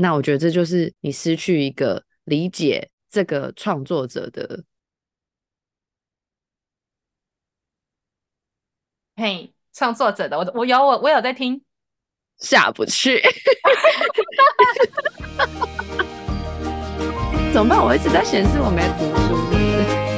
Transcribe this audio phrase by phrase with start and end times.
[0.00, 4.64] 那我觉得这就是你失去一个理解这个创作者的。
[9.16, 11.62] 嘿，创作者的，我我有我我有在听，
[12.38, 13.20] 下不去，
[17.52, 17.78] 怎么办？
[17.84, 19.58] 我一直在显示我没读书，是不
[20.06, 20.09] 是？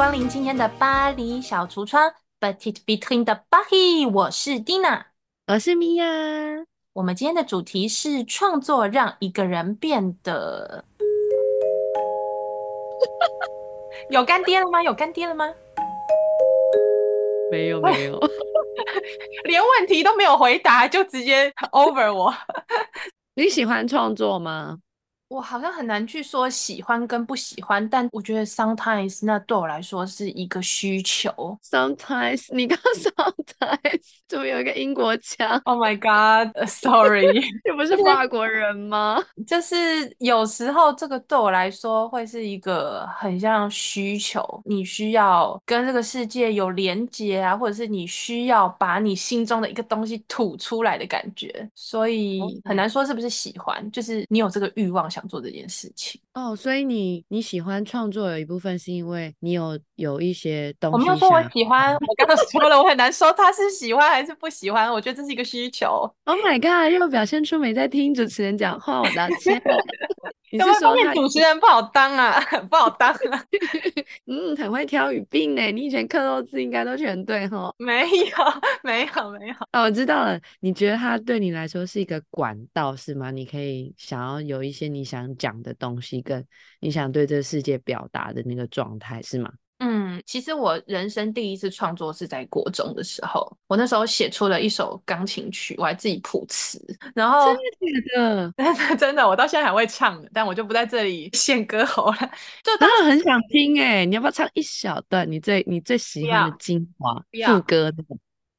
[0.00, 5.02] 光临今天的巴黎小橱窗，Petite Vitrine de Paris，我是 Dina，
[5.46, 6.64] 我是 Mia。
[6.94, 10.86] 我们今天的主题是创作让一个人变得
[14.08, 14.82] 有干爹了吗？
[14.82, 15.52] 有干爹了吗？
[17.50, 18.18] 没有没有，
[19.44, 22.34] 连问题都没有回答就直接 over 我。
[23.36, 24.78] 你喜欢创作吗？
[25.30, 31.30] 我好像很难去说喜欢跟不喜欢，但我觉得 sometimes 那对我来说是一个需求。
[31.62, 39.22] Sometimes 你刚 sometimes 怎么有一个英国腔？Oh my god，sorry，这 不是法国人吗？
[39.46, 39.76] 就是
[40.18, 55.19] 有时候这个对我来说会是一个很像需求，你需要跟这个世界有连接啊，或者是你需要把你心中的一个东西吐出来的感觉，所以很难说是不是喜欢，就是你有这个欲望想。
[55.20, 56.18] 想做这件事情。
[56.32, 60.94] 哦，所以你你喜欢创作有一部分是因为你有有一些东西。
[60.94, 64.92] 我没有说我喜欢，我刚刚 说了，我很难说他是喜欢还是不喜欢。
[64.92, 65.88] 我觉得这是一个需求。
[66.24, 66.92] Oh my god！
[66.92, 69.60] 又表现出没在听主持人讲话，我的天。
[70.52, 72.40] 你是说他主持人不好当啊？
[72.68, 73.44] 不好当啊？
[74.26, 75.62] 嗯，很会挑语病呢。
[75.70, 77.72] 你以前刻漏字应该都全对哈？
[77.78, 78.36] 没有，
[78.82, 79.54] 没有，没有。
[79.70, 80.40] 哦，我知道了。
[80.58, 83.30] 你觉得他对你来说是一个管道是吗？
[83.30, 86.44] 你可以想要有一些你想讲的东西，跟
[86.80, 89.52] 你想对这个世界表达的那个状态是吗？
[89.82, 96.78] 嗯，其实我人生第一次创作是在国中的时候，我那时候写出了一首钢琴曲，我还自己谱词，
[97.14, 97.62] 然后真的
[98.14, 98.52] 的？
[98.76, 102.18] 真的真的，我到现在还会唱，但我就不在这里献歌喉了。
[102.62, 107.14] 就当然很想听哎，你要不要唱一小段你最你最喜欢的精华
[107.46, 108.04] 副歌的？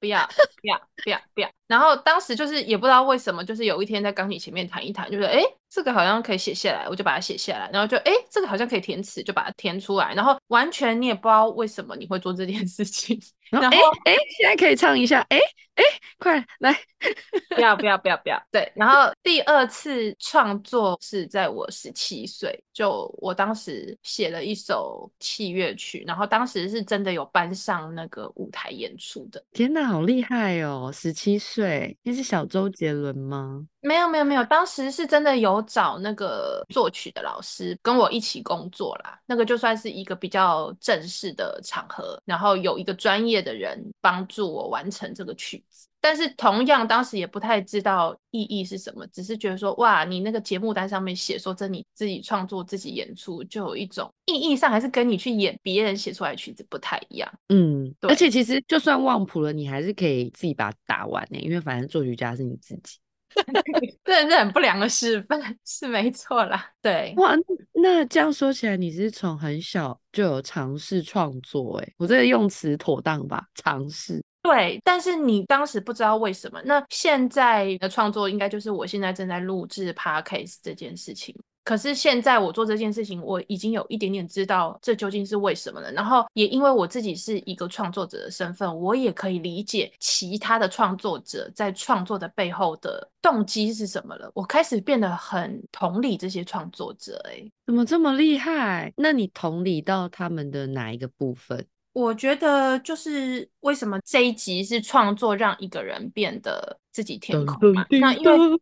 [0.01, 0.27] 不要
[0.61, 1.49] 不要不要不要！
[1.67, 7.69] 然后当时就是也不知道为什么，就是有一天在钢琴前面弹一弹，就是哎，这个好像可以写下来，我就把它写下来。
[7.71, 10.13] 然后就哎，这个好像可以填词，就把它填出来。
[10.15, 13.17] 然后完全你也不知道为什么你会做这件事情。
[13.51, 13.67] 然后
[14.05, 15.39] 哎哎，现在可以唱一下哎。
[15.75, 15.83] 哎，
[16.17, 16.77] 快来！
[17.55, 18.41] 不要不要不要不要！
[18.51, 29.43] 对，然后第二次创作是在我十七岁，就我当时写了一首器乐曲，然后当时是真的有搬上那个舞台演出的。
[29.51, 30.91] 天哪，好厉害哦！
[30.93, 33.65] 十七岁，那是小周杰伦吗？
[33.81, 39.19] 没有没有没有，当时是真的有找那个作曲的老师跟我一起工作啦。
[39.25, 45.87] 那个就算是一个比较正式的场合，然后有一个专业的人帮助我完成这个曲子。
[46.01, 57.31] 但是同样当时也不太知道意义是什么，只是觉得说哇，你那个节目单上面写说这你自己创作自己演出，就有一种意义上还是跟你去演别人写出来的曲子不太一样。
[57.49, 58.09] 嗯，对。
[58.09, 62.97] 而且其实就算忘谱了，你还是可以自己把它打完呢，因为反正作曲家是你自己。
[64.03, 66.69] 这是很不良的示范， 是没错啦。
[66.81, 67.33] 对，哇，
[67.71, 73.45] 那这样说起来，你是从很小就有尝试创作，哎，我这个用词妥当吧？
[73.55, 74.21] 尝试。
[74.41, 76.59] 对，但是你当时不知道为什么。
[76.65, 81.35] 那现在的创作应该就是我现在正在录制 Podcast 这件事情。
[81.63, 85.91] 可是现在我做这件事情，我已经有一点点知道这究竟是为什么了。
[85.91, 94.31] 然后也因为我自己是一个创作者的身份，我也可以理解其他的创作者在创作的背后的动机是什么了。
[94.33, 97.23] 我开始变得很同理这些创作者。
[97.29, 98.91] 哎，怎么这么厉害？
[98.97, 101.67] 那你同理到他们的哪一个部分？
[101.93, 107.85] 我觉得就是为什么这一集是创作让一个人变得自己天空嘛？
[107.99, 108.59] 那因为。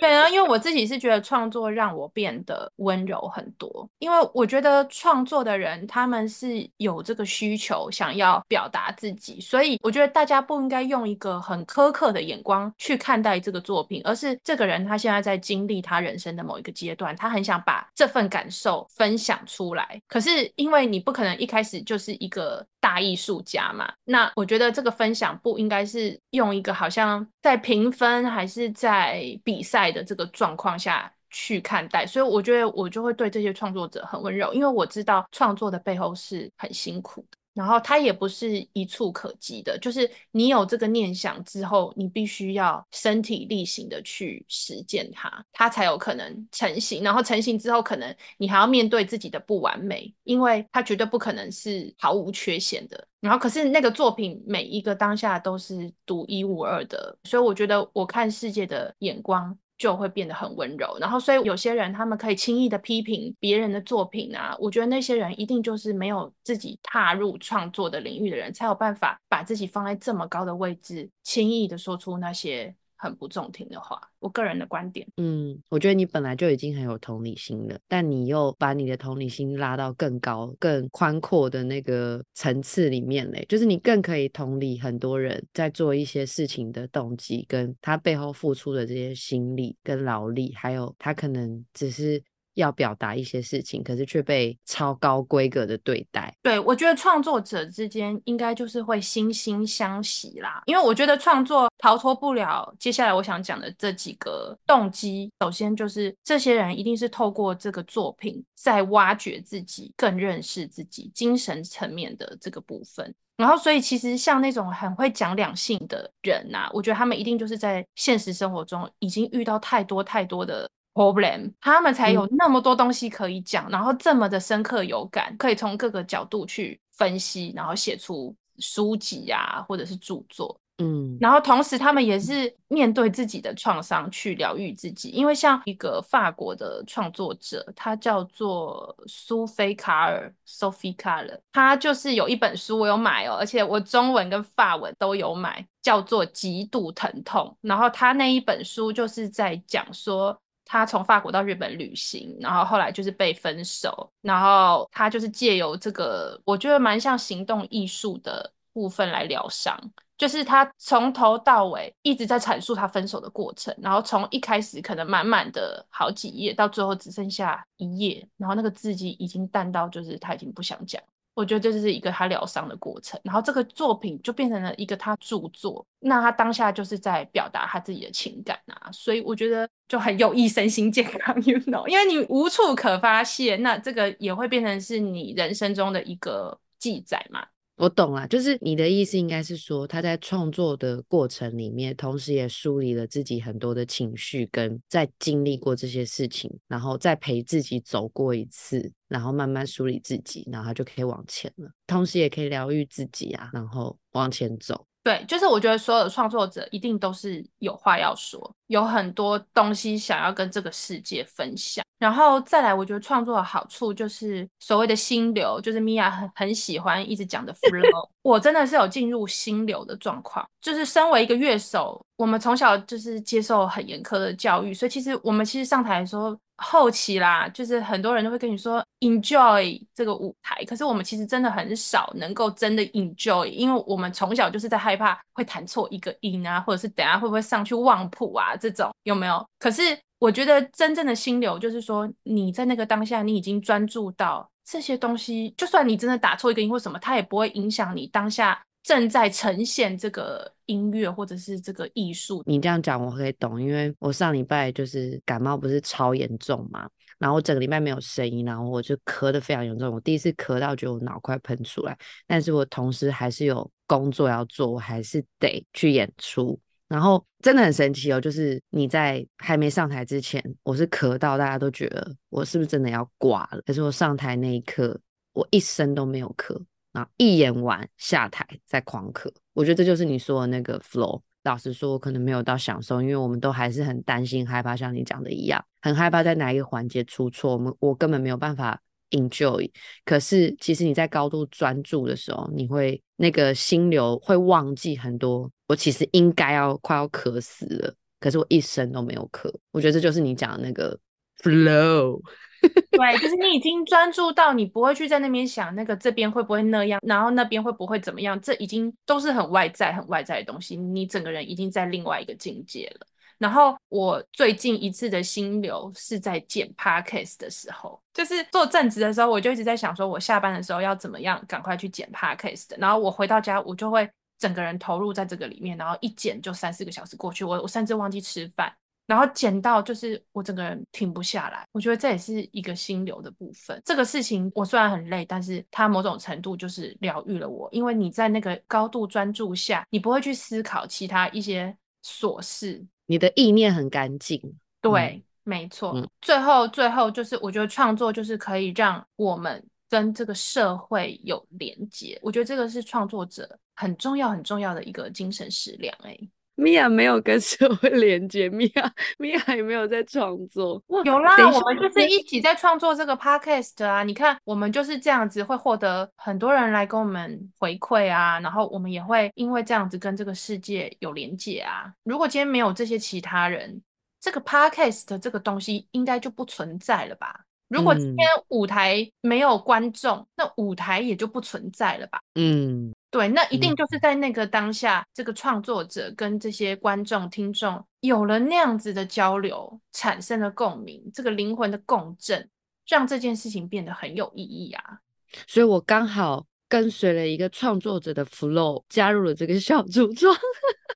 [0.00, 20.00] 对啊，因为我自己是觉得创作让我变得温柔很多，因为我觉得创作的人他们是有这个需求想要表达自己，所以我觉得大家不应该用一个很苛刻的眼光去看待这个作品，而是这个人他现在在经历他人生的某一个阶段，他很想把这份感受分享出来。
[20.08, 37.38] 可是因为你不可能一开始就是一个大艺术家嘛，那我觉得这个分享不应该是用一个好像在评分还是在比赛的这个状况下去看待，所以我觉得我就会对这些创作者很温柔，因为我知道创作的背后是很辛苦的。
[37.52, 47.02] 然后它也不是一蹴可及的，就是你有这个念想之后，你必须要身体力行的去实践它，它才有可能成型。
[47.02, 53.06] 然后成型之后，可能你还要面对自己的不完美，因为它绝对不可能是毫无缺陷的。
[53.20, 59.58] 然后可是那个作品每一个当下都是独一无二的，所以我觉得我看世界的眼光。
[59.80, 72.74] 就会变得很温柔，然后所以有些人他们可以轻易的批评别人的作品啊，我觉得那些人一定就是没有自己踏入创作的领域的人，才有办法把自己放在这么高的位置，轻易的说出那些。
[73.00, 75.06] 很不中听的话，我个人的观点。
[75.16, 92.22] 嗯，我觉得你本来就已经很有同理心了，但你又把你的同理心拉到更高、更宽阔的那个层次里面嘞，就是你更可以同理很多人在做一些事情的动机，跟他背后付出的这些心力跟劳力，还有他可能只是。
[92.60, 96.34] 要表达一些事情，可是却被超高规格的对待。
[96.42, 105.30] 对，我觉得创作者之间应该就是会惺惺相惜啦，因为我觉得创作逃脱不了接下来我想讲的这几个动机。
[105.40, 113.12] 首先就是这些人一定是透过这个作品在挖掘自己，更认识自己精神层面的这个部分。
[113.36, 120.68] 然后，所以其实像那种很会讲两性的人呐、我觉得他们一定就是在现实生活中已经遇到太多太多的。
[120.94, 130.58] problem，他们才有那么多东西可以讲，嗯，然后这么的深刻有感，可以从各个角度去分析，然后写出书籍呀，啊，或者是著作。
[130.82, 147.54] 嗯，然后同时他们也是面对自己的创伤去疗愈自己，因为像一个法国的创作者，他叫做苏菲卡尔 （Sophie Carle），他就是有一本书我有买哦，而且我中文跟法文都有买，叫做《极度疼痛》。
[147.68, 150.40] 然后他那一本书就是在讲说。
[150.72, 159.76] 他从法国到日本旅行，然后后来就是被分手，然后他就是借由这个，我觉得蛮像行动艺术的部分来疗伤，
[160.16, 171.02] 就是他从头到尾一直在阐述他分手的过程，然后从一开始可能满满的好几页，到最后只剩下一页，然后那个字迹已经淡到就是他已经不想讲。
[171.34, 187.46] 我觉得这是一个他疗伤的过程，然后这个作品就变成了一个他著作，那他当下就是在表达他自己的情感啊，所以我觉得就很有益身心健康， you know，因为你无处可发泄，那这个也会变成是你人生中的一个记载嘛。
[187.80, 204.86] 我懂了，就是你的意思应该是说，他在创作的过程里面，同时也梳理了自己很多的情绪，跟在经历过这些事情，然后再陪自己走过一次，然后慢慢梳理自己，然后他就可以往前了，同时也可以疗愈自己啊，然后往前走。
[205.02, 211.84] 对，就是我觉得所有的创作者一定都是有话要说，有很多东西想要跟这个世界分享。
[211.98, 218.08] 然后再来，我觉得创作的好处就是所谓的心流，就是米娅很很喜欢一直讲的 flow。
[218.22, 226.36] 我真的是有进入心流的状况，就是身为一个乐手，我们从小就是接受很严苛的教育，所以其实我们其实上台的时候。
[226.62, 239.44] 后期啦，就是很多人都会跟你说 enjoy 这个舞台，可是我们其实真的很少能够真的 enjoy，因为我们从小就是在害怕会弹错一个音啊，或者是等下会不会上去忘谱啊这种，有没有？
[239.58, 239.82] 可是
[240.18, 248.62] 我觉得真正的心流就是说你在那个当下，你已经专注到这些东西，就算你真的打错一个音或什么，它也不会影响你当下。
[248.82, 256.88] 正在呈现这个音乐或者是这个艺术，你这样讲我可以懂，因为我上礼拜就是感冒，不是超严重嘛，
[257.18, 261.96] 然后我整个礼拜没有声音，然后我就咳得非常严重，我第一次咳到觉得我脑快喷出来，
[262.26, 266.58] 但是我同时还是有工作要做，我还是得去演出，
[266.88, 274.98] 然后真的很神奇哦，就是你在还没上台之前，我是咳到大家都觉得我是不是真的要挂了，可是我上台那一刻，
[275.34, 276.58] 我一声都没有咳。
[276.92, 281.20] 然后一演完下台再狂咳，我觉得这就是你说的那个 flow。
[281.44, 288.78] 老实说，我可能没有到享受，因为我们都还是很担心、害怕，像你讲的一样，很害怕在哪一个环节出错，我们我根本没有办法
[289.08, 289.70] enjoy。
[290.04, 295.50] 可是其实你在高度专注的时候，你会那个心流会忘记很多。
[295.66, 299.50] 我其实应该要快要渴死了，可是我一声都没有咳。
[299.70, 300.98] 我觉得这就是你讲的那个
[301.42, 302.20] flow。
[302.90, 310.76] 对，就是你已经专注到你不会去在那边想那个这边会不会那样，然后那边会不会怎么样，这已经都是很外在、很外在的东西。
[310.76, 313.06] 你整个人已经在另外一个境界了。
[313.38, 322.66] 然后我最近一次的心流是在剪 Podcast 的时候，就是做正职的时候，我就一直在想说，我下班的时候要怎么样赶快去剪 Podcast。
[322.76, 324.06] 然后我回到家，我就会
[324.38, 328.70] 整个人投入在这个里面，然后一剪就三四个小时过去，我我甚至忘记吃饭。
[329.10, 331.66] 然后剪到就是我整个人停不下来。
[331.72, 333.82] 我觉得这也是一个心流的部分。
[333.84, 344.40] 这个事情我虽然很累，但是它某种程度就是疗愈了我，因为你在那个高度专注下，你不会去思考其他一些琐事，你的意念很干净。
[344.80, 345.92] 对，嗯、没错。
[345.96, 352.16] 嗯、最后，最后就是我觉得创作就是可以让我们跟这个社会有连接。
[352.22, 355.92] 我觉得这个是创作者很重要、很重要的一个精神食粮。
[356.04, 356.16] 哎，
[356.60, 360.82] 米娅没有跟社会连接， 米娅米娅也没有在创作。
[361.04, 364.02] 有啦，我们就是一起在创作这个 podcast 啊。
[364.02, 371.90] 你看，我们就是这样子会获得很多人来跟我们回馈啊，然后我们也会因为这样子跟这个世界有连接啊。
[372.04, 373.80] 如果今天没有这些其他人，
[374.20, 377.40] 这个 podcast 的这个东西应该就不存在了吧？
[377.68, 382.18] 如果今天舞台没有观众，嗯、那舞台也就不存在了吧？
[382.34, 392.48] 嗯，对，那一定就是在那个当下，嗯、这个创作者跟这些观众、听众有了那样子的交流，产生了共鸣，这个灵魂的共振，
[392.86, 395.00] 让这件事情变得很有意义啊！
[395.46, 396.46] 所以我刚好。
[396.70, 400.32] 跟随了一个创作者的 flow，加入了这个小组装。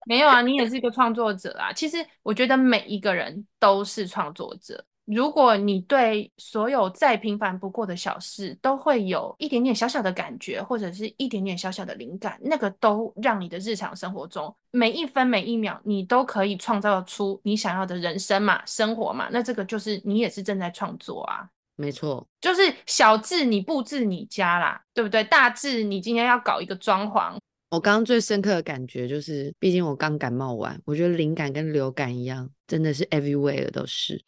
[0.06, 1.72] 没有啊，你也是一个 创作者啊。
[1.72, 4.84] 其实我觉得每一个人都是创作者。
[5.06, 19.28] 如果你对所有再平凡不过的小事都会有一点点小小的感觉，或者是一点点小小的灵感，那个都让你的日常生活中每一分每一秒，你都可以创造出你想要的人生嘛，生活嘛。
[19.30, 21.48] 那这个就是你也是正在创作啊。
[21.76, 25.24] 没错，就是小至你布置你家啦，对不对？
[25.24, 27.36] 大至你今天要搞一个装潢。
[27.70, 34.24] 我刚刚最深刻的感觉就是，毕竟我刚感冒完，我觉得灵感跟流感一样，真的是 everywhere 都是。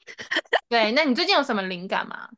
[0.68, 2.28] 对，那你最近有什么灵感吗？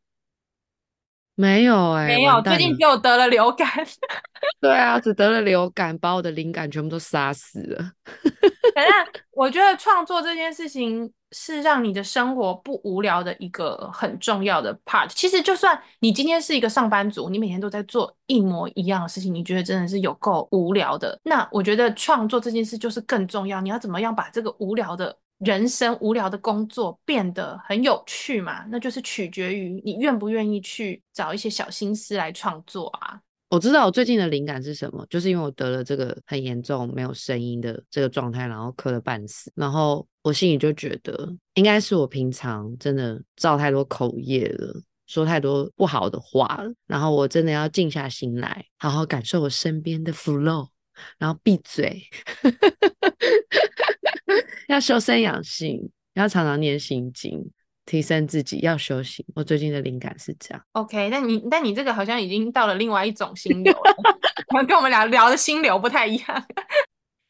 [1.34, 3.68] 没有哎、欸，没有，最近只有得了流感。
[4.60, 7.92] 对啊，只得了流感，把我的灵感全部都杀死了。
[8.74, 8.94] 反正
[9.30, 15.06] 我觉得创作这件事情是让你的生活不无聊的一个很重要的 part。
[15.10, 21.16] 其实，就算你今天是一个上班族，你每天都在做一模一样的事情，你觉得真的是有够无聊的。
[21.22, 23.60] 那我觉得创作这件事就是更重要。
[23.60, 28.64] 你要怎么样把这个无聊的人生、无聊的工作变得很有趣嘛？
[28.70, 33.20] 那就是取决于你愿不愿意去找一些小心思来创作啊。
[33.50, 50.68] 我知道我最近的灵感是什么，就是因为我得了这个很严重没有声音的这个状态，然后咳了半死，然后我心里就觉得应该是我平常真的造太多口业了，说太多不好的话了，然后我真的要静下心来，好好感受我身边的 flow，
[51.16, 52.02] 然后闭嘴，
[54.68, 57.50] 要修身养性，要常常念心经。
[57.84, 60.62] 提升自己要修行，我最近的灵感是这样。
[60.72, 66.46] OK，那你但你这个好像已经到了另外一种心流了， 跟我们俩聊的心流不太一样。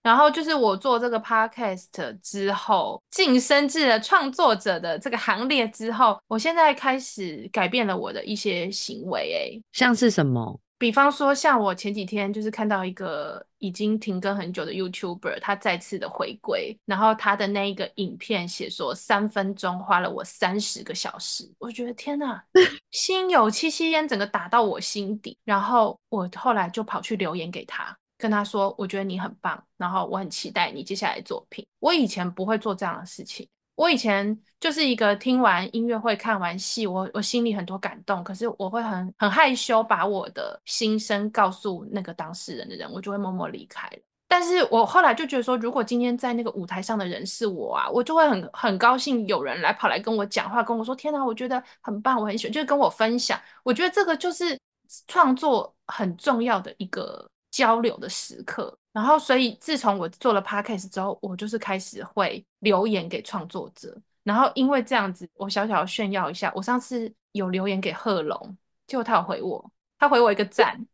[0.02, 9.20] 然后就是我做这个 Podcast 之后，晋升至了创作者的这个行列之后，我现在开始改变了我的一些行为。
[9.32, 10.58] 诶，像是什么？
[10.78, 22.40] 比方说，像我前几天就是看到一个已经停更很久的 YouTuber，他再次的回归，然后他的那一个影片写说三分钟花了我三十个小时，我觉得天哪，
[22.92, 25.36] 心有戚戚焉，整个打到我心底。
[25.44, 31.66] 然后我后来就跑去留言给他，跟他说，我觉得你很棒，然后我很期待你接下来的作品。
[31.80, 33.48] 我以前不会做这样的事情。
[33.78, 43.98] 我以前就是一个听完音乐会、看完戏，我我心里很多感动，可是我会很很害羞，把我的心声告诉那个当事人的人，我就会默默离开了。
[44.26, 53.40] 但是我后来就觉得说，如果今天在那个舞台上的人是我啊，我就会很很高兴有人来跑来跟我讲话，跟我说：“天哪，我觉得很棒，我很喜欢。”就是跟我分享。
[53.62, 54.58] 我觉得这个就是
[55.06, 58.76] 创作很重要的一个交流的时刻。
[58.98, 63.96] 然后，所以自从我做了 podcast 之后，我就是开始会留言给创作者。
[64.24, 68.56] 然后，因为这样子，我小小炫耀一下，我上次有留言给贺龙，
[68.88, 70.84] 结果他有回我，他回我一个赞。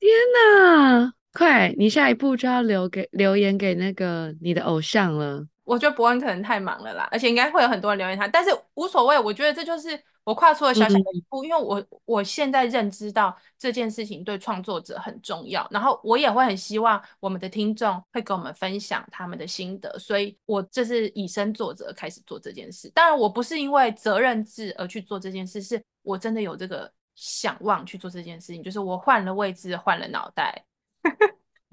[0.00, 1.12] 天哪！
[1.34, 5.46] 快，你下一步就要留给留言给那个你的偶像了。
[5.64, 9.18] 我觉得伯恩可能太忙了啦，而且应该会有很多人留言他，但是无所谓。
[9.18, 10.02] 我觉得这就是。
[10.24, 22.90] 我跨出了小小的一步，嗯、因为我我现在认知到这件事情对创作者很重要，然后我也会很希望我们的听众会跟我们分享他们的心得，所以我这是以身作则开始做这件事。
[22.94, 30.64] 当然，我不是因为责任制而去做这件事，是我真的有这个想望去做这件事情，就是我换了位置，换了脑袋。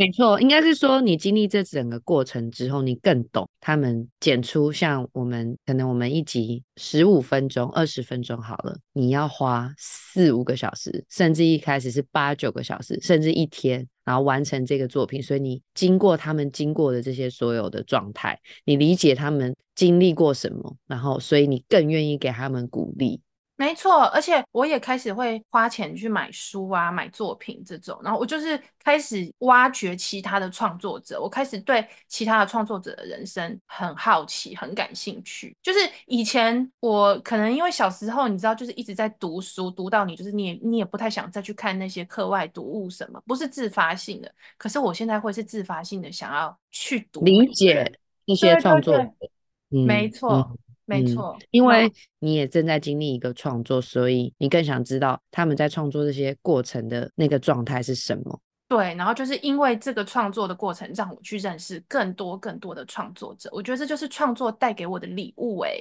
[0.01, 15.22] 没错，应该是说你经历这整个过程之后，你更懂他们剪出像我们可能我们一集十五分钟、二十分钟好了，你要花四五个小时，甚至一开始是八九个小时，甚至一天，然后完成这个作品。
[15.22, 23.22] 所以你经过他们经过的这些所有的状态，你理解他们经历过什么，然后所以你更愿意给他们鼓励。
[23.62, 35.56] 没错，而且我也开始会花钱去买书啊，买作品这种，然后我就是开始挖掘其他的创作者，我开始对其他的创作者的人生很好奇，很感兴趣。
[35.62, 44.34] 就是以前我可能因为小时候你知道，就是一直在读书，读到你就是你也你也不太想再去看那些课外读物什么，不是自发性的。
[44.58, 47.91] 可是我现在会是自发性的想要去读，理解
[48.25, 49.30] 这些创作者，对对
[49.70, 50.50] 对，没错。
[50.50, 50.58] 嗯
[51.00, 58.39] 没错、嗯，因为你也正在经历一个创作，所以你更想知道他们在创作这些过程的那个状态是什么。
[58.67, 63.50] 对，然后就是因为这个创作的过程，让我去认识更多更多的创作者。
[63.51, 65.60] 我觉得这就是创作带给我的礼物。
[65.60, 65.71] 哎，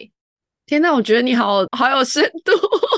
[0.67, 2.53] 天哪，我觉得你好好有深度。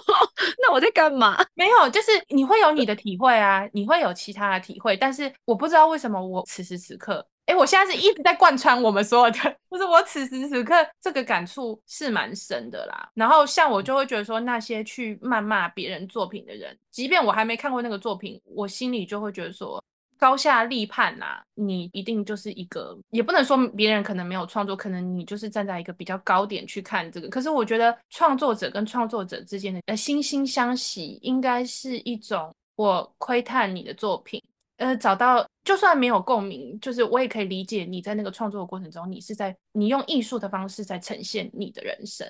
[0.63, 1.37] 那我在干嘛？
[1.55, 7.27] 没有，就是你会有你的体会啊，你会有其他的体会，但是我不知道为什么我此时此刻。
[7.47, 9.39] 哎，我现在是一直在贯穿我们所有的，
[9.71, 13.11] 就是我此时此刻这个感触是蛮深的啦。
[13.15, 19.83] 然后像我就会觉得说，那些去谩骂别人作品的人，即便我还没看过那个作品，我心里就会觉得说，
[20.17, 27.29] 高下立判呐，你一定就是一个，也不能说别人可能没有创作，可能你就是站在一个比较高点去看这个。
[27.29, 34.41] 可是我觉得创作者跟创作者之间的呃惺惺相惜，应该是一种我窥探你的作品。
[34.83, 42.27] 呃，找到就算没有共鸣，就是我也可以理解你在那个创作的过程中，你是在你用艺术的方式在呈现你的人生。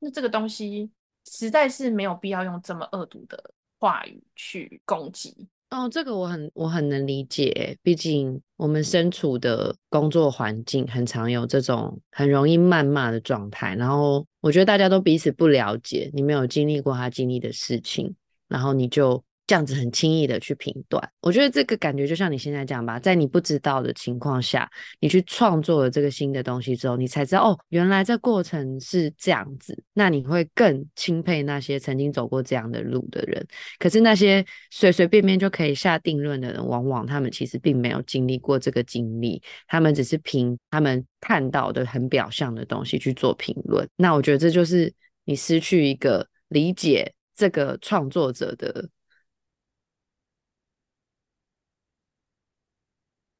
[0.00, 0.90] 那这个东西
[1.30, 3.42] 实在是没有必要用这么恶毒的
[3.80, 5.48] 话语去攻击。
[5.70, 13.74] 哦，这个我很我很能理解，毕竟我们身处的工作环境很常有这种很容易谩骂的状态。
[13.76, 18.14] 然后我觉得大家都彼此不了解，你没有经历过他经历的事情，
[18.46, 19.24] 然后你就。
[19.46, 24.70] 这样子很轻易的去评断，我觉得这个感觉就像你现在讲吧，在你不知道的情况下，
[25.00, 29.78] 你去创作了这个新的东西之后，你才知道哦，原来这过程是这样子。
[29.92, 33.46] 那你会更钦佩那些曾经走过这样的路的人。
[33.78, 43.86] 可是那些随随便便就可以下定论的人，往往他们其实并没有经历过这个经历，他们只是凭他们看到的很表象的东西去做评论。
[43.96, 44.90] 那我觉得这就是
[45.26, 48.88] 你失去一个理解这个创作者的。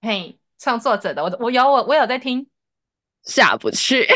[0.04, 2.46] 嘿，创作者的我我有我我有在听，
[3.22, 4.06] 下不去，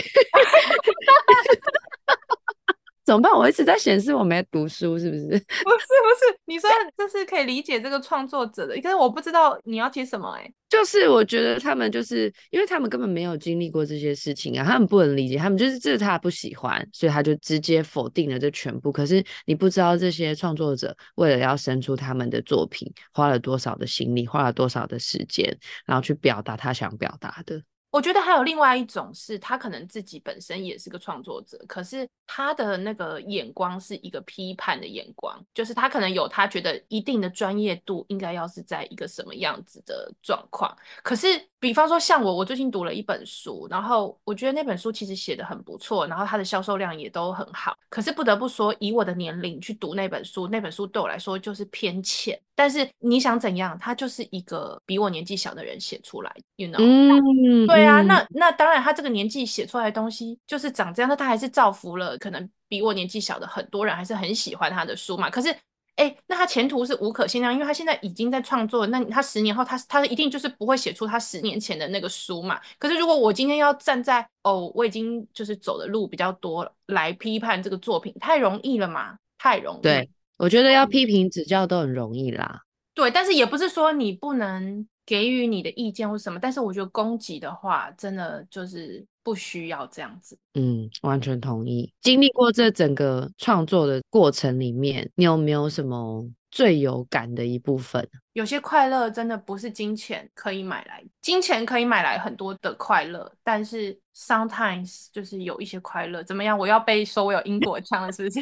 [3.08, 3.32] 怎么办？
[3.32, 5.22] 我一直在显示我没读书，是不是？
[5.24, 10.54] 不是不是，你说这是可以理解这个创作者的，可是我不知道你要接什么哎、欸。
[10.68, 18.92] 就是我觉得他们就是因为他们根本没有经历过这些事情啊，他们不能理解，他们就是这他不喜欢，所以他就直接否定了这全部。
[18.92, 27.62] 可是你不知道这些创作者为了要生出他们的作品，花了多少的心力，花了多少的时间，然后去表达他想表达的。
[27.90, 40.76] 我觉得还有另外一种是，他可能自己本身也是个创作者，可是他的那个眼光是一个批判的眼光，就是他可能有他觉得一定的专业度，应该要是在一个什么样子的状况。
[41.02, 47.74] 可是，比方说像我，我最近读了一本书，然后我觉得那本书其实写得很不错，然后它的销售量也都很好。
[47.88, 52.38] 可是不得不说，以我的年龄去读那本书，那本书对我来说就是偏浅。
[52.58, 56.78] 但是你想怎样，他就是一个比我年纪小的人写出来，you know？
[56.80, 65.30] 嗯，对啊，那那当然，他这个年纪写出来的东西就是长这样，那他还是造福了可能比我年纪小的很多人，还是很喜欢他的书嘛。
[65.30, 65.54] 可是，
[65.94, 72.60] 哎，那他前途是无可限量，因为他现在已经在创作，那他十年后他，他他一定就是不会写出他十年前的那个书嘛。
[72.76, 79.16] 可是如果我今天要站在哦，我已经就是走的路比较多来批判这个作品，太容易了嘛？
[79.38, 79.82] 太容易。
[79.82, 80.10] 对。
[80.38, 82.62] 我觉得要批评指教都很容易啦，
[82.94, 90.38] 对，但是也不是说你不能给予你的意见或什么，但是我觉得攻击的话，真的就是不需要这样子。
[90.54, 91.92] 嗯，完全同意。
[92.00, 98.08] 经历过这整个创作的过程里面，你有没有什么最有感的一部分？
[98.32, 106.58] 有些快乐真的不是金钱可以买来，金钱可以买来很多的快乐，但是 sometimes 就是有一些快乐，怎么样？
[106.58, 108.40] 我要被说我有英国腔了，是不是？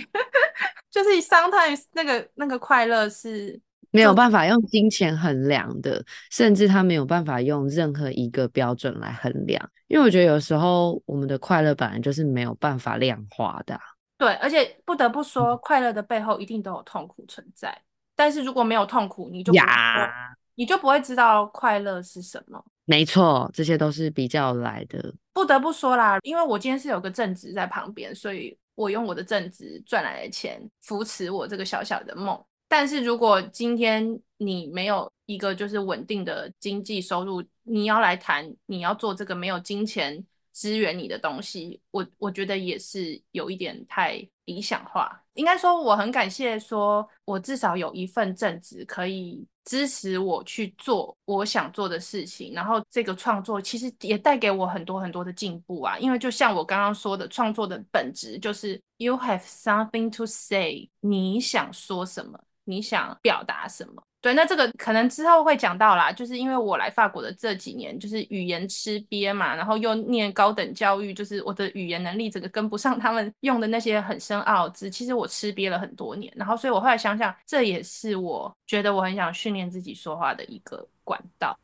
[0.89, 3.61] 就是 sometimes 那个那个快乐是
[3.97, 13.81] 没有办法用金钱衡量的，甚至他没有办法用任何一个标准来衡量，因为我觉得有时候我们的快乐本来就是没有办法量化的啊。
[14.19, 17.77] 对，而且不得不说，快乐的背后一定都有痛苦存在。
[18.15, 20.09] 但是如果没有痛苦，你就呀，
[20.55, 22.65] 你就不会知道快乐是什么。
[22.87, 25.13] 没错，这些都是比较来的。
[25.35, 32.43] 不得不说啦，因为我今天是有个正职在旁边，所以我用我的正职赚来的钱扶持我这个小小的梦。
[32.69, 45.23] 但是如果今天你没有一个就是稳定的经济收入，你要来谈你要做这个没有金钱支援你的东西，我我觉得也是有一点太理想化。
[45.35, 55.99] 应该说我很感谢，说我至少有一份正职可以支持我去做我想做的事情，然后这个创作其实也带给我很多很多的进步啊。
[55.99, 62.41] 因为就像我刚刚说的，创作的本质就是 you have something to say，你想说什么？
[62.67, 64.03] 你想表达什么？
[64.21, 66.11] 对，那这个可能之后会讲到啦。
[66.11, 74.91] 就是因为我来法国的这几年，就是语言吃瘪嘛，然后又念高等教育，就是我的语言能力整个跟不上他们用的那些很深奥字。
[74.91, 81.57] 其实我吃瘪了很多年，然后所以我后来想想，这也是我觉得我很想训练自己说话的一个管道。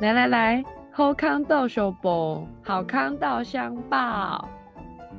[0.00, 0.81] 来来来。
[0.94, 4.46] 好康到手报，好康到相报。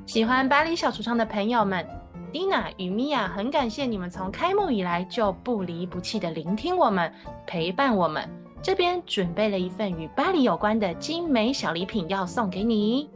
[0.06, 1.84] 喜欢巴黎小橱窗的朋友们
[2.32, 7.12] ，Dina 与 Mia 很感谢你们从开幕以来就不离不弃的聆听我们，
[7.48, 8.24] 陪伴我们。
[8.62, 13.10] 这边准备了一份与巴黎有关的精美小礼品要送给你。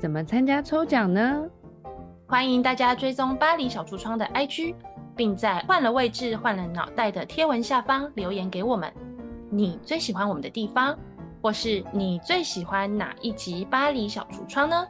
[0.00, 1.44] 怎么参加抽奖呢？
[2.26, 4.74] 欢迎大家追踪巴黎小橱窗的 IG，
[5.14, 8.92] 并在换了位置、换了脑袋的贴文下方留言给我们，
[9.48, 10.98] 你最喜欢我们的地方。
[11.40, 14.86] 或是你最喜欢哪一集《巴黎小橱窗》呢？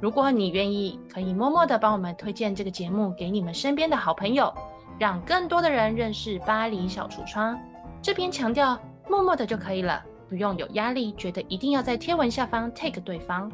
[0.00, 4.52] 如果你愿意，可以默默的帮我们推荐这个节目给你们身边的好朋友，
[4.98, 7.54] 让更多的人认识《巴黎小橱窗》。
[8.02, 8.78] 这边强调
[9.08, 13.50] 默默的就可以了，不用有压力，觉得一定要在贴文下方 take 对方，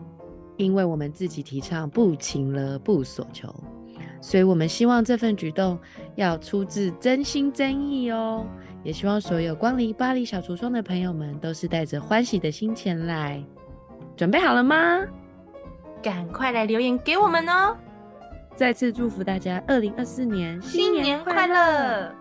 [0.57, 3.49] 因为我们自己提倡不情了不索求，
[4.21, 5.79] 所以我们希望这份举动
[6.17, 8.45] 要出自真心真意哦。
[8.83, 13.43] 也希望所有光临巴黎小橱窗的朋友们都是带着欢喜的心前来，
[14.17, 15.01] 准备好了吗？
[16.03, 17.77] 赶快来留言给我们哦！
[18.57, 22.13] 再次祝福大家二零二四年新年快乐！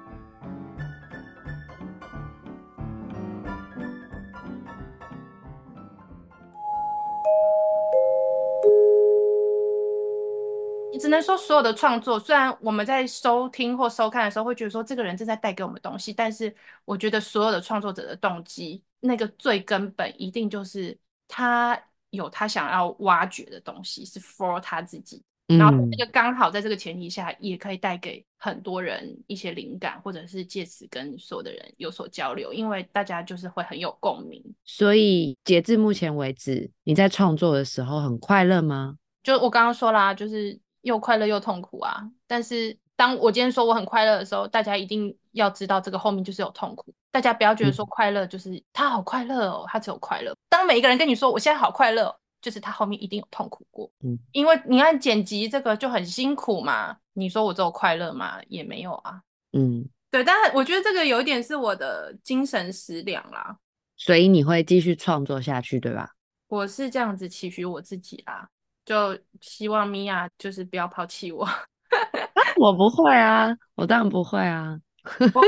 [10.99, 16.54] 只能说，所有的创作，虽然我们在收听或收看的时候会觉得说这个人正在带给我们东西，但是
[16.86, 25.23] 我觉得所有的创作者的动机，那个最根本一定就是他有他想要挖掘的东西，是 for 他自己。
[25.47, 34.43] 然后那个刚好在这个前提下，也可以带给很多人一些灵感，或者是借此跟所有的人有所交流，因为大家就是会很有共鸣。
[34.63, 38.97] 所以截至目前为止，你在创作的时候很快乐吗？
[39.23, 40.60] 就我刚刚说啦，就是。
[40.82, 42.02] 又快乐又痛苦啊！
[42.28, 46.94] 但是当我今天说我很快乐的时候，大家一定要知道这个后面就是有痛苦。
[47.12, 50.36] 大家不要觉得说快乐就是、嗯、他好快乐哦，他只有快乐。
[50.50, 53.91] 当每一个人跟你说我现在好快乐，就是他后面一定有痛苦过。
[54.04, 56.98] 嗯，因为你看剪辑这个就很辛苦嘛。
[57.13, 58.39] 你说我只有快乐吗？
[58.48, 59.22] 也没有啊。
[59.52, 60.24] 嗯，对。
[60.24, 63.58] 但是我觉得这个有一点是我的精神食粮啦。
[63.98, 66.12] 所以你会继续创作下去，对吧？
[66.48, 68.50] 我是这样子期许我自己啦。
[68.86, 71.48] 就希望米娅就是不要抛弃我，
[72.58, 74.80] 我不会啊，我当然不会啊。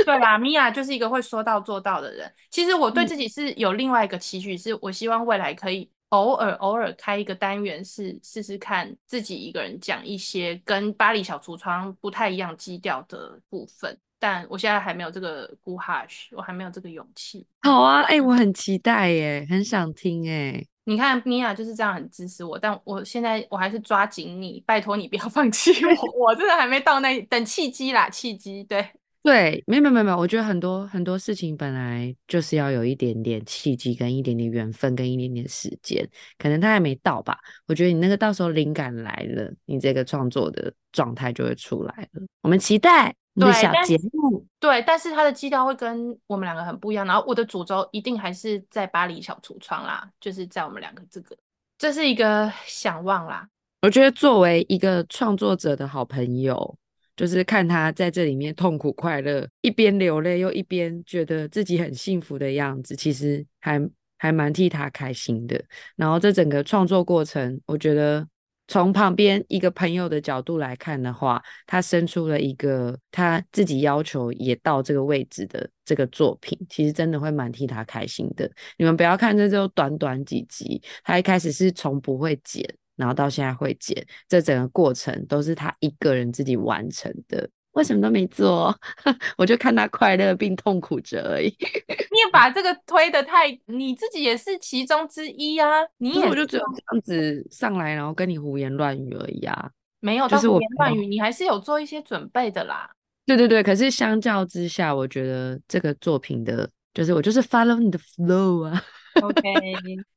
[0.06, 2.32] 对 啦，米娅就是一个会说到做到的人。
[2.50, 13.96] 其实我对自己是有另外一个期许，是我希望未来可以偶尔偶尔开一个单元，是试试看自己一个人讲一些跟巴黎小橱窗不太一样基调的部分。
[14.20, 17.46] 但我现在还没有这个 g u h a s h 我还没有这个勇气。
[17.62, 20.66] 好啊，哎、欸，我很期待耶，很想听哎。
[20.86, 28.86] 你看，米娅就是这样很支持我，但我现在我还是抓紧你，拜托你不要 放弃我，我真的还没到那等契机啦，契机，对
[29.24, 36.06] 对，没有没有没有，我觉得很多很多事情本来就是要有一点点契机，跟一点点缘分，跟一点点时间，
[36.38, 37.40] 可能他还没到吧。
[37.66, 43.16] 我觉得你那个到时候灵感来了，你这个创作的状态就会出来了，我们期待。
[43.36, 47.04] 对，小节目对，但是它的基调会跟我们两个很不一样。
[47.04, 51.36] 然后我的主轴一定还是在巴黎小橱窗啦，就是在我们两个这个，
[51.80, 53.48] 这是一个想望啦。
[53.82, 56.78] 我觉得作为一个创作者的好朋友，
[57.16, 63.82] 就是看他在这里面痛苦快乐，一边流泪又一边觉得自己很幸福的样子，其实还
[64.20, 65.60] 还蛮替他开心的。
[65.96, 68.28] 然后这整个创作过程，我觉得。
[68.68, 78.50] 从旁边一个朋友的角度来看的话，他生出了一个他自己要求也到这个位置的这个作品，其实真的会蛮替他开心的。
[78.78, 82.64] 你们不要看这就短短几集，他一开始是从不会剪，
[82.96, 87.50] 然后到现在会剪，这整个过程都是他一个人自己完成的。
[87.74, 88.76] 为什么都没做？
[89.38, 91.48] 我就看他快乐并痛苦着而已。
[92.12, 95.68] 你也把这个推的太，你自己也是其中之一啊。
[95.98, 99.70] 你也我就只有这样子上来，然后跟你胡言乱语而已啊。
[100.00, 102.90] 没有，就是胡言乱语，你还是有做一些准备的啦。
[103.26, 108.84] 对对对，可是相较之下，我觉得这个作品的，就是我就是 follow 你的 flow 啊。
[109.22, 109.44] OK，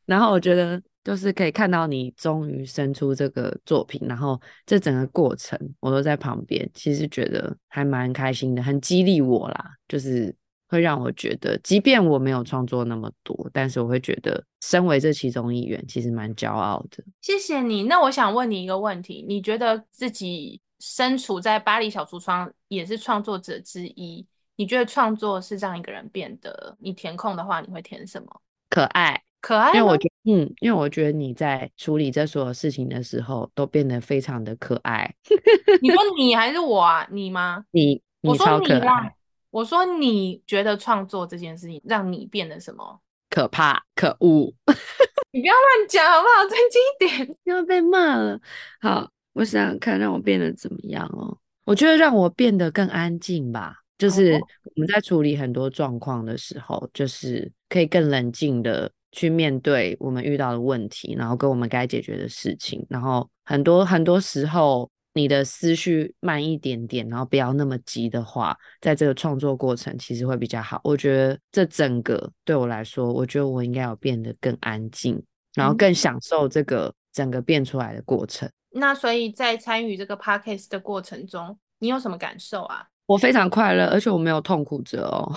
[0.04, 0.82] 然后我觉得。
[1.06, 9.70] 就是可以看到你终于生出这个作品，然后这整个过程我都在旁边，其实觉得还蛮开心的，很激励我啦。
[9.86, 10.34] 就是
[10.66, 17.04] 会让我觉得，即便我没有创作那么多，但是我会觉得身为这其中一员，其实蛮骄傲的。
[17.22, 17.84] 谢谢你。
[17.84, 24.26] 那我想问你一个问题：你觉得自己身处在巴黎小橱窗，也是创作者之一？
[24.56, 26.76] 你觉得创作是让一个人变得？
[26.80, 28.40] 你填空的话，你会填什么？
[28.68, 29.22] 可爱。
[29.40, 35.14] 可爱，因为我觉得，嗯，因为我觉得你在处理这所有事情的时候，都变得非常的可爱。
[35.80, 37.06] 你说你还是我啊？
[37.10, 37.64] 你吗？
[37.70, 39.14] 你，你超可爱。
[39.50, 43.00] 我说你觉得创作这件事情让你变得什么？
[43.30, 44.52] 可怕、可恶。
[45.32, 46.46] 你不要乱讲好不好？
[46.48, 48.40] 尊敬一点， 要被骂了。
[48.80, 51.38] 好，我想想看，让我变得怎么样哦？
[51.64, 53.76] 我觉得让我变得更安静吧。
[53.98, 58.90] 就是我们在处理很多状况的时候，就是可以更冷静的。
[59.16, 70.78] 去面对我们遇到的问题，然后跟我们该解决的事情，然后很多很多时候，你的思绪慢一点点，然后不要那么急的话，在这个创作过程其实会比较好。
[70.84, 75.20] 我觉得这整个对我来说，我觉得我应该要变得更安静，
[75.54, 78.46] 然后更享受这个整个变出来的过程。
[78.74, 78.80] 嗯。
[78.80, 82.86] 那所以在参与这个 podcast 的过程中，你有什么感受啊？
[83.06, 85.32] 我非常快乐，而且我没有痛苦着哦。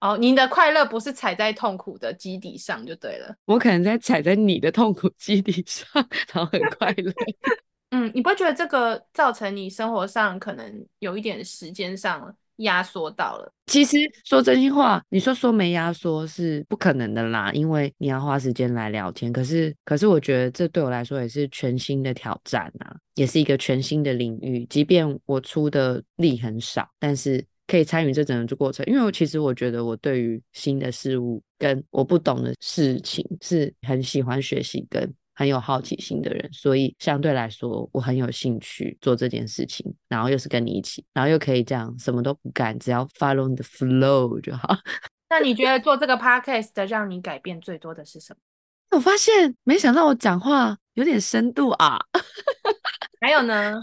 [0.00, 3.34] 哦，您的快乐不是踩在痛苦的基底上就对了。
[3.46, 5.88] 我可能在踩在你的痛苦基底上，
[6.32, 7.12] 然后很 快乐。
[7.90, 13.52] 嗯，你不会觉得这个造成你生活上可能有一点时间上压缩到了？
[13.66, 19.32] 其实说真心话，你说说没压缩是不可能的啦，因为你要花时间来聊天。
[19.32, 24.64] 可是，可是我觉得这对我来说也是全新的挑战啊，也是一个全新的领域。
[24.66, 27.44] 即便我出的力很少，但是。
[27.68, 44.76] 可以参与这整个过程，因为我其实我觉得我对于新的事物跟我不懂的事情是很喜欢学习跟很有好奇心的人，所以相对来说我很有兴趣做这件事情，然后又是跟你一起，然后又可以这样什么都不干，只要 follow the flow 就好。
[45.30, 48.40] 那你觉得做这个 podcast 让你改变最多的是什么？
[48.96, 51.98] 我发现没想到我讲话有点深度啊，
[53.20, 53.78] 还有呢？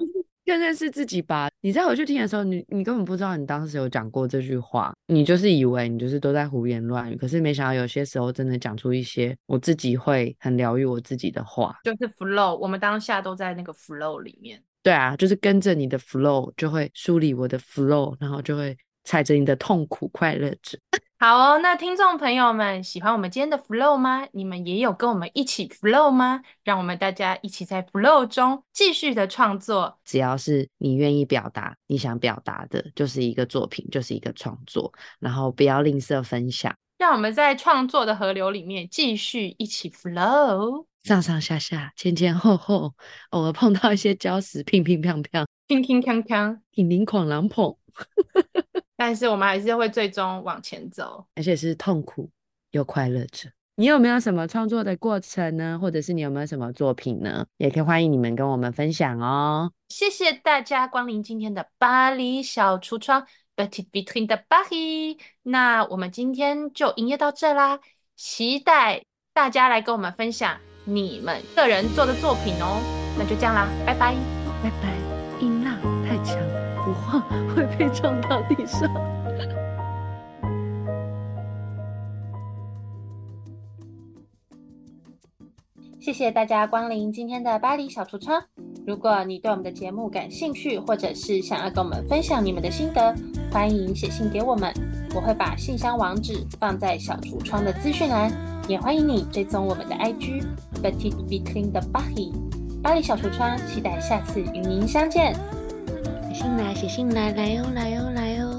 [0.45, 1.49] 更认识自己吧。
[1.61, 7.15] 你再回去听的时候，你你根本不知道你当时有讲过这句话，你就是以为你就是都在胡言乱语。
[7.15, 12.55] 可是没想到有些时候真的讲出一些我自己会很疗愈我自己的话，就是 flow。
[12.57, 14.61] 我们当下都在那个 flow 里面。
[14.83, 20.77] 对啊，就是跟着你的 flow，就会梳理我的 flow，然后就会踩着你的痛苦快乐着。
[21.17, 24.27] 好哦，那听众朋友们喜欢我们今天的 flow 吗？
[24.33, 26.41] 你们也有跟我们一起 flow 吗？
[26.65, 29.97] 让我们大家一起在 flow 中继续的创作。
[30.03, 34.91] 只要是你愿意表达，你想表达的，就是一个作品，就是一个创作。
[35.19, 42.93] 然后不要吝啬分享，让我们在创作的河流里面继续一起 flow，上上下下，前前后后，
[43.29, 47.77] 偶尔碰到一些礁石，乒乒乓乓，乒乒乓乓，叮叮哐啷碰。
[48.97, 52.29] 但是我们还是会最终往前走，而且是痛苦
[52.71, 53.49] 又快乐着。
[53.77, 55.77] 你有没有什么创作的过程呢？
[55.81, 57.45] 或者是你有没有什么作品呢？
[57.57, 59.69] 也可以欢迎你们跟我们分享哦。
[59.89, 65.19] 谢谢大家光临今天的巴黎小橱窗 b e t t Between the Paris。
[65.43, 67.81] 那我们今天就营业到这啦，
[68.15, 69.03] 期待
[69.33, 72.79] 大家来跟我们分享你们个人做的作品哦。
[73.17, 74.15] 那就这样啦，拜拜，
[74.63, 74.94] 拜拜。
[77.55, 78.89] 会被撞到地上。
[85.99, 88.43] 谢谢大家光临今天的巴黎小橱窗。
[88.85, 93.15] 如果你对我们的节目感兴趣，或者是想要跟我们分享你们的心得，
[93.51, 94.71] 欢迎写信给我们，
[95.15, 98.31] 我会把信箱网址放在小橱窗的资讯栏。
[98.67, 100.43] 也欢迎你追踪我们的 IG
[100.81, 102.33] Petite Vitrine de Paris
[102.83, 105.35] 巴黎小橱窗，期待下次与您相见。
[106.35, 108.54] 信来，写信来，来哟，来哟，来哟。